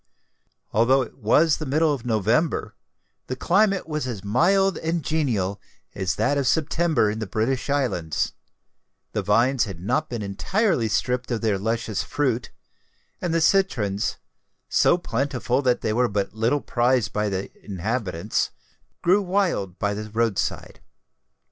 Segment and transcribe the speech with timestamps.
[0.73, 2.73] Although it was the middle of November,
[3.27, 5.61] the climate was as mild and genial
[5.93, 8.33] as that of September in the British Islands:
[9.11, 12.49] the vines had not been entirely stripped of their luscious fruit;
[13.21, 14.17] and the citrons,
[14.67, 18.49] so plentiful that they were but little prized by the inhabitants,
[19.03, 20.79] grew wild by the road side.